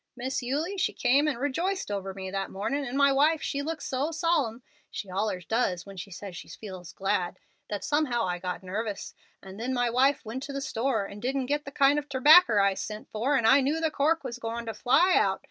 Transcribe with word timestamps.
Miss 0.15 0.41
Eulie, 0.41 0.79
she 0.79 0.93
came 0.93 1.27
and 1.27 1.37
rejoiced 1.37 1.91
over 1.91 2.11
me 2.15 2.31
that 2.31 2.49
mornin', 2.49 2.85
and 2.85 2.97
my 2.97 3.11
wife 3.11 3.39
she 3.39 3.61
looked 3.61 3.83
so 3.83 4.09
solemn 4.09 4.63
(she 4.89 5.09
allers 5.11 5.45
does 5.45 5.85
when 5.85 5.95
she 5.95 6.09
says 6.09 6.35
she 6.35 6.47
feels 6.47 6.91
glad) 6.91 7.37
that 7.69 7.83
somehow 7.83 8.25
I 8.25 8.39
got 8.39 8.63
nervous, 8.63 9.13
and 9.43 9.59
then 9.59 9.75
my 9.75 9.91
wife 9.91 10.25
went 10.25 10.41
to 10.41 10.53
the 10.53 10.59
store 10.59 11.05
and 11.05 11.21
didn't 11.21 11.45
get 11.45 11.65
the 11.65 11.71
kind 11.71 11.99
of 11.99 12.09
terbacker 12.09 12.59
I 12.59 12.73
sent 12.73 13.11
for, 13.11 13.35
and 13.35 13.45
I 13.45 13.61
knew 13.61 13.79
the 13.79 13.91
cork 13.91 14.23
was 14.23 14.39
going 14.39 14.65
to 14.65 14.73
fly 14.73 15.13
out. 15.15 15.39